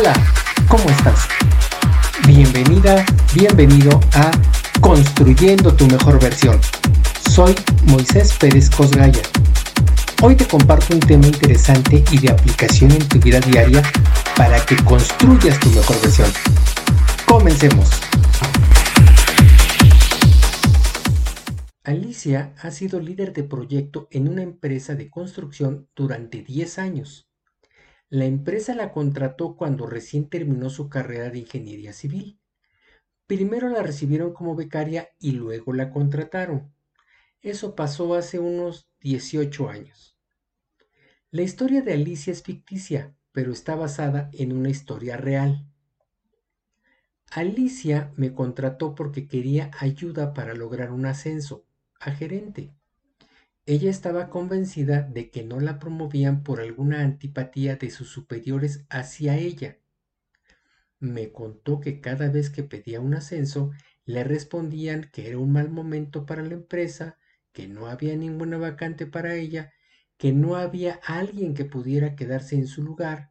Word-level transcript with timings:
Hola, 0.00 0.14
¿cómo 0.66 0.88
estás? 0.88 1.28
Bienvenida, 2.26 3.04
bienvenido 3.34 4.00
a 4.14 4.30
Construyendo 4.80 5.74
tu 5.74 5.86
mejor 5.88 6.18
versión. 6.18 6.58
Soy 7.30 7.54
Moisés 7.84 8.32
Pérez 8.40 8.70
Cosgaya. 8.70 9.20
Hoy 10.22 10.36
te 10.36 10.46
comparto 10.46 10.94
un 10.94 11.00
tema 11.00 11.26
interesante 11.26 12.02
y 12.12 12.18
de 12.18 12.30
aplicación 12.30 12.92
en 12.92 13.06
tu 13.08 13.18
vida 13.18 13.40
diaria 13.40 13.82
para 14.38 14.64
que 14.64 14.74
construyas 14.76 15.60
tu 15.60 15.68
mejor 15.68 16.00
versión. 16.00 16.32
Comencemos. 17.26 17.90
Alicia 21.84 22.54
ha 22.62 22.70
sido 22.70 23.00
líder 23.00 23.34
de 23.34 23.42
proyecto 23.42 24.08
en 24.10 24.28
una 24.28 24.40
empresa 24.40 24.94
de 24.94 25.10
construcción 25.10 25.90
durante 25.94 26.40
10 26.40 26.78
años. 26.78 27.29
La 28.10 28.24
empresa 28.24 28.74
la 28.74 28.92
contrató 28.92 29.54
cuando 29.54 29.86
recién 29.86 30.28
terminó 30.28 30.68
su 30.68 30.88
carrera 30.88 31.30
de 31.30 31.38
ingeniería 31.38 31.92
civil. 31.92 32.40
Primero 33.28 33.68
la 33.68 33.84
recibieron 33.84 34.32
como 34.32 34.56
becaria 34.56 35.10
y 35.20 35.30
luego 35.30 35.72
la 35.72 35.92
contrataron. 35.92 36.74
Eso 37.40 37.76
pasó 37.76 38.14
hace 38.16 38.40
unos 38.40 38.90
18 38.98 39.68
años. 39.68 40.18
La 41.30 41.42
historia 41.42 41.82
de 41.82 41.92
Alicia 41.92 42.32
es 42.32 42.42
ficticia, 42.42 43.14
pero 43.30 43.52
está 43.52 43.76
basada 43.76 44.28
en 44.32 44.54
una 44.54 44.70
historia 44.70 45.16
real. 45.16 45.70
Alicia 47.30 48.12
me 48.16 48.34
contrató 48.34 48.96
porque 48.96 49.28
quería 49.28 49.70
ayuda 49.78 50.34
para 50.34 50.54
lograr 50.54 50.90
un 50.90 51.06
ascenso 51.06 51.64
a 52.00 52.10
gerente. 52.10 52.74
Ella 53.70 53.88
estaba 53.88 54.30
convencida 54.30 55.02
de 55.02 55.30
que 55.30 55.44
no 55.44 55.60
la 55.60 55.78
promovían 55.78 56.42
por 56.42 56.58
alguna 56.58 57.02
antipatía 57.02 57.76
de 57.76 57.90
sus 57.90 58.08
superiores 58.08 58.84
hacia 58.90 59.36
ella. 59.36 59.78
Me 60.98 61.30
contó 61.30 61.78
que 61.78 62.00
cada 62.00 62.28
vez 62.30 62.50
que 62.50 62.64
pedía 62.64 62.98
un 62.98 63.14
ascenso, 63.14 63.70
le 64.04 64.24
respondían 64.24 65.08
que 65.12 65.28
era 65.28 65.38
un 65.38 65.52
mal 65.52 65.70
momento 65.70 66.26
para 66.26 66.42
la 66.42 66.54
empresa, 66.54 67.16
que 67.52 67.68
no 67.68 67.86
había 67.86 68.16
ninguna 68.16 68.58
vacante 68.58 69.06
para 69.06 69.36
ella, 69.36 69.72
que 70.16 70.32
no 70.32 70.56
había 70.56 70.98
alguien 71.06 71.54
que 71.54 71.64
pudiera 71.64 72.16
quedarse 72.16 72.56
en 72.56 72.66
su 72.66 72.82
lugar, 72.82 73.30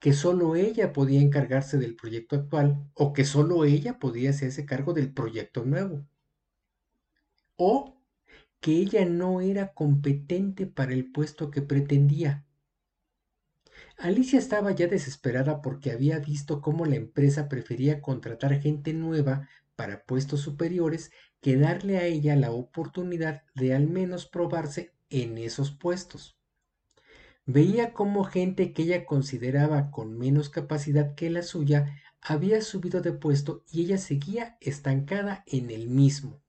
que 0.00 0.12
solo 0.12 0.54
ella 0.54 0.92
podía 0.92 1.22
encargarse 1.22 1.78
del 1.78 1.96
proyecto 1.96 2.36
actual 2.36 2.90
o 2.92 3.14
que 3.14 3.24
solo 3.24 3.64
ella 3.64 3.98
podía 3.98 4.28
hacerse 4.28 4.66
cargo 4.66 4.92
del 4.92 5.14
proyecto 5.14 5.64
nuevo. 5.64 6.06
O 7.56 7.97
que 8.60 8.72
ella 8.72 9.04
no 9.04 9.40
era 9.40 9.72
competente 9.72 10.66
para 10.66 10.92
el 10.92 11.10
puesto 11.10 11.50
que 11.50 11.62
pretendía. 11.62 12.44
Alicia 13.96 14.38
estaba 14.38 14.72
ya 14.72 14.86
desesperada 14.86 15.62
porque 15.62 15.90
había 15.92 16.18
visto 16.18 16.60
cómo 16.60 16.86
la 16.86 16.96
empresa 16.96 17.48
prefería 17.48 18.00
contratar 18.00 18.60
gente 18.60 18.92
nueva 18.92 19.48
para 19.76 20.04
puestos 20.04 20.40
superiores 20.40 21.12
que 21.40 21.56
darle 21.56 21.98
a 21.98 22.04
ella 22.04 22.34
la 22.36 22.50
oportunidad 22.50 23.42
de 23.54 23.74
al 23.74 23.88
menos 23.88 24.26
probarse 24.26 24.92
en 25.10 25.38
esos 25.38 25.70
puestos. 25.70 26.36
Veía 27.46 27.92
cómo 27.92 28.24
gente 28.24 28.72
que 28.72 28.82
ella 28.82 29.06
consideraba 29.06 29.90
con 29.90 30.18
menos 30.18 30.50
capacidad 30.50 31.14
que 31.14 31.30
la 31.30 31.42
suya 31.42 31.96
había 32.20 32.60
subido 32.60 33.00
de 33.00 33.12
puesto 33.12 33.64
y 33.70 33.82
ella 33.82 33.98
seguía 33.98 34.58
estancada 34.60 35.44
en 35.46 35.70
el 35.70 35.88
mismo. 35.88 36.42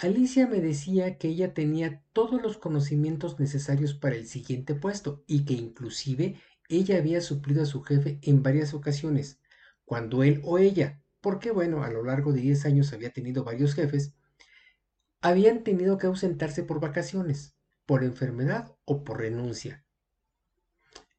Alicia 0.00 0.46
me 0.46 0.60
decía 0.60 1.18
que 1.18 1.26
ella 1.26 1.54
tenía 1.54 2.04
todos 2.12 2.40
los 2.40 2.56
conocimientos 2.56 3.40
necesarios 3.40 3.94
para 3.94 4.14
el 4.14 4.28
siguiente 4.28 4.76
puesto 4.76 5.24
y 5.26 5.44
que 5.44 5.54
inclusive 5.54 6.40
ella 6.68 6.98
había 6.98 7.20
suplido 7.20 7.64
a 7.64 7.66
su 7.66 7.82
jefe 7.82 8.20
en 8.22 8.44
varias 8.44 8.74
ocasiones, 8.74 9.40
cuando 9.84 10.22
él 10.22 10.40
o 10.44 10.58
ella, 10.58 11.02
porque 11.20 11.50
bueno, 11.50 11.82
a 11.82 11.90
lo 11.90 12.04
largo 12.04 12.32
de 12.32 12.42
10 12.42 12.66
años 12.66 12.92
había 12.92 13.12
tenido 13.12 13.42
varios 13.42 13.74
jefes, 13.74 14.14
habían 15.20 15.64
tenido 15.64 15.98
que 15.98 16.06
ausentarse 16.06 16.62
por 16.62 16.78
vacaciones, 16.78 17.56
por 17.84 18.04
enfermedad 18.04 18.76
o 18.84 19.02
por 19.02 19.18
renuncia. 19.18 19.84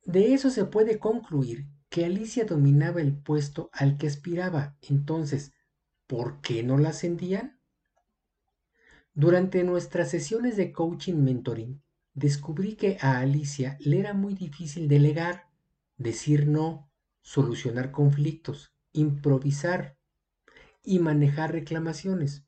De 0.06 0.34
eso 0.34 0.50
se 0.52 0.64
puede 0.64 1.00
concluir 1.00 1.68
que 1.90 2.06
Alicia 2.06 2.46
dominaba 2.46 3.02
el 3.02 3.14
puesto 3.14 3.70
al 3.74 3.98
que 3.98 4.08
aspiraba. 4.08 4.78
Entonces, 4.82 5.52
¿por 6.08 6.40
qué 6.40 6.64
no 6.64 6.78
la 6.78 6.90
ascendían? 6.90 7.59
Durante 9.16 9.64
nuestras 9.64 10.10
sesiones 10.12 10.56
de 10.56 10.72
coaching 10.72 11.16
mentoring, 11.16 11.82
descubrí 12.14 12.76
que 12.76 12.98
a 13.02 13.20
Alicia 13.20 13.78
le 13.80 14.00
era 14.00 14.14
muy 14.14 14.34
difícil 14.34 14.88
delegar, 14.88 15.50
decir 15.98 16.48
no, 16.48 16.90
solucionar 17.22 17.92
conflictos, 17.92 18.72
improvisar 18.94 19.98
y 20.84 21.00
manejar 21.00 21.52
reclamaciones. 21.52 22.46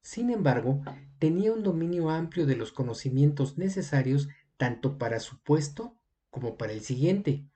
Sin 0.00 0.30
embargo, 0.30 0.82
tenía 1.18 1.52
un 1.52 1.62
dominio 1.62 2.10
amplio 2.10 2.46
de 2.46 2.56
los 2.56 2.72
conocimientos 2.72 3.58
necesarios 3.58 4.28
tanto 4.56 4.98
para 4.98 5.20
su 5.20 5.40
puesto 5.42 6.00
como 6.30 6.56
para 6.56 6.72
el 6.72 6.80
siguiente, 6.80 7.46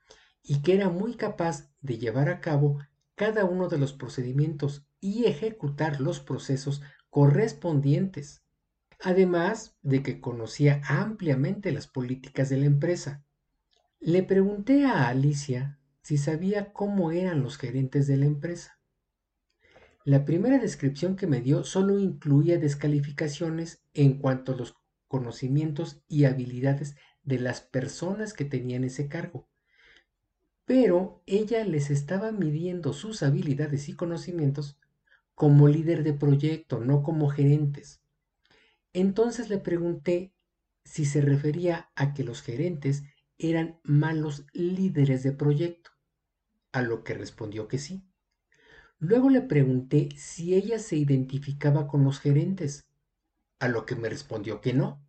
y 0.42 0.62
que 0.62 0.74
era 0.74 0.88
muy 0.88 1.14
capaz 1.14 1.70
de 1.80 1.98
llevar 1.98 2.28
a 2.28 2.40
cabo 2.40 2.78
cada 3.14 3.44
uno 3.44 3.68
de 3.68 3.78
los 3.78 3.92
procedimientos 3.92 4.86
y 5.00 5.24
ejecutar 5.24 6.00
los 6.00 6.20
procesos 6.20 6.82
correspondientes 7.10 8.41
además 9.02 9.76
de 9.82 10.02
que 10.02 10.20
conocía 10.20 10.80
ampliamente 10.86 11.72
las 11.72 11.88
políticas 11.88 12.48
de 12.48 12.58
la 12.58 12.66
empresa. 12.66 13.24
Le 13.98 14.22
pregunté 14.22 14.84
a 14.86 15.08
Alicia 15.08 15.80
si 16.02 16.18
sabía 16.18 16.72
cómo 16.72 17.10
eran 17.10 17.42
los 17.42 17.58
gerentes 17.58 18.06
de 18.06 18.16
la 18.16 18.26
empresa. 18.26 18.78
La 20.04 20.24
primera 20.24 20.58
descripción 20.58 21.16
que 21.16 21.26
me 21.26 21.40
dio 21.40 21.64
solo 21.64 21.98
incluía 21.98 22.58
descalificaciones 22.58 23.84
en 23.94 24.18
cuanto 24.18 24.52
a 24.52 24.56
los 24.56 24.76
conocimientos 25.08 26.02
y 26.08 26.24
habilidades 26.24 26.96
de 27.22 27.38
las 27.38 27.60
personas 27.60 28.32
que 28.32 28.44
tenían 28.44 28.84
ese 28.84 29.08
cargo. 29.08 29.48
Pero 30.64 31.22
ella 31.26 31.64
les 31.64 31.90
estaba 31.90 32.32
midiendo 32.32 32.92
sus 32.92 33.22
habilidades 33.22 33.88
y 33.88 33.94
conocimientos 33.94 34.78
como 35.34 35.68
líder 35.68 36.02
de 36.02 36.14
proyecto, 36.14 36.80
no 36.80 37.02
como 37.02 37.28
gerentes. 37.28 38.01
Entonces 38.92 39.48
le 39.48 39.58
pregunté 39.58 40.34
si 40.84 41.04
se 41.04 41.20
refería 41.20 41.90
a 41.94 42.12
que 42.12 42.24
los 42.24 42.42
gerentes 42.42 43.04
eran 43.38 43.80
malos 43.82 44.44
líderes 44.52 45.22
de 45.22 45.32
proyecto, 45.32 45.90
a 46.72 46.82
lo 46.82 47.02
que 47.02 47.14
respondió 47.14 47.68
que 47.68 47.78
sí. 47.78 48.04
Luego 48.98 49.30
le 49.30 49.40
pregunté 49.40 50.10
si 50.16 50.54
ella 50.54 50.78
se 50.78 50.96
identificaba 50.96 51.88
con 51.88 52.04
los 52.04 52.20
gerentes, 52.20 52.84
a 53.58 53.68
lo 53.68 53.86
que 53.86 53.96
me 53.96 54.08
respondió 54.08 54.60
que 54.60 54.74
no. 54.74 55.04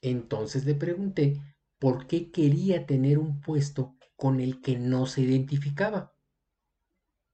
Entonces 0.00 0.64
le 0.64 0.74
pregunté 0.74 1.40
por 1.78 2.06
qué 2.06 2.30
quería 2.30 2.86
tener 2.86 3.18
un 3.18 3.40
puesto 3.40 3.96
con 4.16 4.40
el 4.40 4.60
que 4.60 4.78
no 4.78 5.06
se 5.06 5.22
identificaba. 5.22 6.14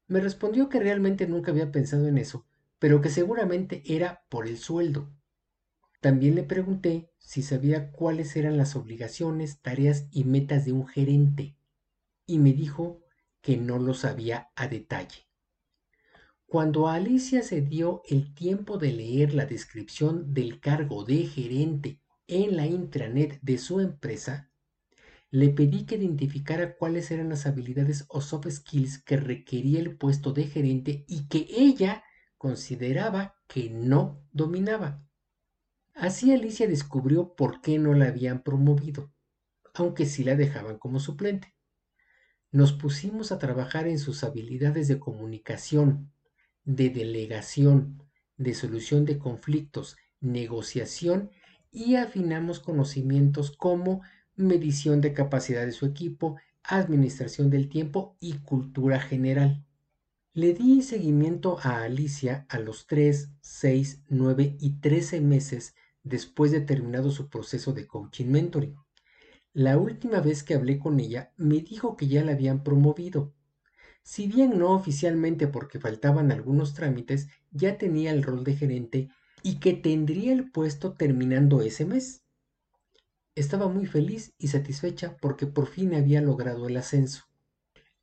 Me 0.06 0.20
respondió 0.20 0.68
que 0.68 0.80
realmente 0.80 1.26
nunca 1.26 1.50
había 1.50 1.70
pensado 1.70 2.08
en 2.08 2.18
eso, 2.18 2.46
pero 2.78 3.00
que 3.00 3.10
seguramente 3.10 3.82
era 3.84 4.24
por 4.30 4.46
el 4.46 4.56
sueldo. 4.58 5.12
También 6.00 6.36
le 6.36 6.44
pregunté 6.44 7.10
si 7.18 7.42
sabía 7.42 7.90
cuáles 7.90 8.36
eran 8.36 8.56
las 8.56 8.76
obligaciones, 8.76 9.60
tareas 9.60 10.06
y 10.12 10.24
metas 10.24 10.64
de 10.64 10.72
un 10.72 10.86
gerente 10.86 11.56
y 12.26 12.38
me 12.38 12.52
dijo 12.52 13.02
que 13.40 13.56
no 13.56 13.78
lo 13.78 13.94
sabía 13.94 14.50
a 14.54 14.68
detalle. 14.68 15.26
Cuando 16.46 16.88
Alicia 16.88 17.42
se 17.42 17.62
dio 17.62 18.02
el 18.08 18.32
tiempo 18.34 18.78
de 18.78 18.92
leer 18.92 19.34
la 19.34 19.44
descripción 19.44 20.32
del 20.32 20.60
cargo 20.60 21.04
de 21.04 21.24
gerente 21.26 22.00
en 22.26 22.56
la 22.56 22.66
intranet 22.66 23.40
de 23.42 23.58
su 23.58 23.80
empresa, 23.80 24.50
le 25.30 25.50
pedí 25.50 25.84
que 25.84 25.96
identificara 25.96 26.76
cuáles 26.76 27.10
eran 27.10 27.28
las 27.28 27.44
habilidades 27.44 28.06
o 28.08 28.20
soft 28.20 28.48
skills 28.48 29.02
que 29.02 29.16
requería 29.16 29.80
el 29.80 29.96
puesto 29.96 30.32
de 30.32 30.44
gerente 30.44 31.04
y 31.06 31.28
que 31.28 31.46
ella 31.50 32.02
consideraba 32.38 33.34
que 33.46 33.68
no 33.68 34.22
dominaba. 34.32 35.07
Así 35.98 36.30
Alicia 36.30 36.68
descubrió 36.68 37.34
por 37.34 37.60
qué 37.60 37.76
no 37.80 37.92
la 37.92 38.06
habían 38.06 38.44
promovido, 38.44 39.12
aunque 39.74 40.06
sí 40.06 40.22
la 40.22 40.36
dejaban 40.36 40.78
como 40.78 41.00
suplente. 41.00 41.56
Nos 42.52 42.72
pusimos 42.72 43.32
a 43.32 43.40
trabajar 43.40 43.88
en 43.88 43.98
sus 43.98 44.22
habilidades 44.22 44.86
de 44.86 45.00
comunicación, 45.00 46.12
de 46.62 46.90
delegación, 46.90 48.00
de 48.36 48.54
solución 48.54 49.06
de 49.06 49.18
conflictos, 49.18 49.96
negociación 50.20 51.32
y 51.72 51.96
afinamos 51.96 52.60
conocimientos 52.60 53.50
como 53.50 54.02
medición 54.36 55.00
de 55.00 55.12
capacidad 55.12 55.66
de 55.66 55.72
su 55.72 55.84
equipo, 55.84 56.36
administración 56.62 57.50
del 57.50 57.68
tiempo 57.68 58.16
y 58.20 58.34
cultura 58.34 59.00
general. 59.00 59.64
Le 60.32 60.54
di 60.54 60.80
seguimiento 60.82 61.58
a 61.60 61.82
Alicia 61.82 62.46
a 62.48 62.60
los 62.60 62.86
3, 62.86 63.32
6, 63.40 64.04
9 64.08 64.56
y 64.60 64.78
13 64.78 65.20
meses 65.20 65.74
después 66.08 66.50
de 66.50 66.60
terminado 66.60 67.10
su 67.10 67.28
proceso 67.28 67.72
de 67.72 67.86
coaching 67.86 68.26
mentoring. 68.26 68.76
La 69.52 69.78
última 69.78 70.20
vez 70.20 70.42
que 70.42 70.54
hablé 70.54 70.78
con 70.78 71.00
ella 71.00 71.32
me 71.36 71.60
dijo 71.60 71.96
que 71.96 72.08
ya 72.08 72.24
la 72.24 72.32
habían 72.32 72.62
promovido. 72.62 73.34
Si 74.02 74.26
bien 74.26 74.58
no 74.58 74.72
oficialmente 74.72 75.48
porque 75.48 75.80
faltaban 75.80 76.32
algunos 76.32 76.74
trámites, 76.74 77.28
ya 77.50 77.76
tenía 77.76 78.10
el 78.10 78.22
rol 78.22 78.44
de 78.44 78.56
gerente 78.56 79.08
y 79.42 79.58
que 79.60 79.74
tendría 79.74 80.32
el 80.32 80.50
puesto 80.50 80.94
terminando 80.94 81.62
ese 81.62 81.84
mes. 81.84 82.22
Estaba 83.34 83.68
muy 83.68 83.86
feliz 83.86 84.34
y 84.38 84.48
satisfecha 84.48 85.16
porque 85.20 85.46
por 85.46 85.66
fin 85.66 85.94
había 85.94 86.20
logrado 86.20 86.68
el 86.68 86.76
ascenso. 86.76 87.24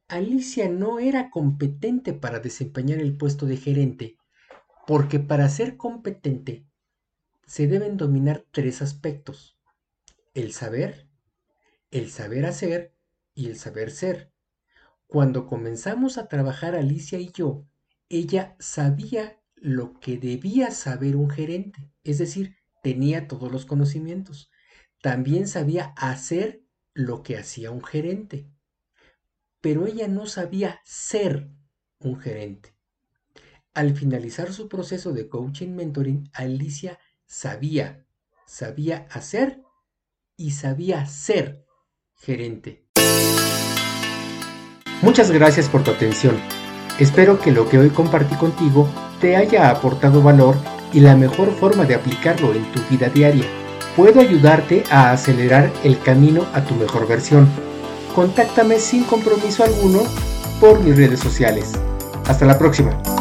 Alicia 0.08 0.70
no 0.70 1.00
era 1.00 1.30
competente 1.32 2.14
para 2.14 2.40
desempeñar 2.40 3.00
el 3.00 3.18
puesto 3.18 3.46
de 3.46 3.58
gerente, 3.58 4.18
porque 4.86 5.20
para 5.20 5.50
ser 5.50 5.78
competente 5.78 6.68
se 7.46 7.68
deben 7.68 7.98
dominar 7.98 8.46
tres 8.52 8.82
aspectos. 8.82 9.58
El 10.34 10.54
saber, 10.54 11.08
el 11.92 12.10
saber 12.10 12.46
hacer 12.46 12.96
y 13.34 13.48
el 13.48 13.58
saber 13.58 13.92
ser. 13.92 14.32
Cuando 15.08 15.48
comenzamos 15.48 16.18
a 16.18 16.28
trabajar 16.28 16.76
Alicia 16.76 17.20
y 17.20 17.32
yo, 17.32 17.66
ella 18.10 18.56
sabía 18.60 19.40
lo 19.56 20.00
que 20.00 20.18
debía 20.18 20.72
saber 20.72 21.16
un 21.16 21.30
gerente, 21.30 21.92
es 22.04 22.18
decir, 22.18 22.58
tenía 22.84 23.28
todos 23.28 23.52
los 23.52 23.66
conocimientos. 23.66 24.52
También 25.02 25.48
sabía 25.48 25.94
hacer 25.98 26.64
lo 26.94 27.24
que 27.24 27.38
hacía 27.38 27.72
un 27.72 27.84
gerente, 27.84 28.50
pero 29.62 29.88
ella 29.88 30.08
no 30.08 30.26
sabía 30.26 30.82
ser 30.84 31.50
un 32.00 32.20
gerente. 32.20 32.76
Al 33.74 33.96
finalizar 33.96 34.54
su 34.54 34.70
proceso 34.70 35.14
de 35.14 35.28
coaching 35.28 35.70
mentoring, 35.70 36.30
Alicia 36.34 37.00
sabía, 37.26 38.06
sabía 38.46 39.08
hacer 39.12 39.62
y 40.38 40.52
sabía 40.52 41.06
ser 41.06 41.66
gerente. 42.16 42.86
Muchas 45.02 45.32
gracias 45.32 45.70
por 45.70 45.84
tu 45.84 45.92
atención. 45.92 46.36
Espero 47.00 47.40
que 47.40 47.52
lo 47.52 47.68
que 47.68 47.78
hoy 47.78 47.90
compartí 47.90 48.36
contigo 48.36 48.90
te 49.20 49.36
haya 49.36 49.70
aportado 49.70 50.22
valor 50.22 50.56
y 50.94 51.02
la 51.02 51.16
mejor 51.16 51.52
forma 51.52 51.84
de 51.86 51.96
aplicarlo 51.96 52.54
en 52.54 52.64
tu 52.72 52.82
vida 52.90 53.10
diaria. 53.10 53.46
Puedo 53.96 54.22
ayudarte 54.22 54.84
a 54.90 55.12
acelerar 55.12 55.72
el 55.84 56.00
camino 56.00 56.46
a 56.54 56.64
tu 56.64 56.76
mejor 56.76 57.08
versión. 57.08 57.48
Contáctame 58.14 58.80
sin 58.80 59.04
compromiso 59.04 59.64
alguno 59.64 60.04
por 60.60 60.80
mis 60.80 60.96
redes 60.96 61.20
sociales. 61.20 61.74
Hasta 62.26 62.46
la 62.46 62.58
próxima. 62.58 63.15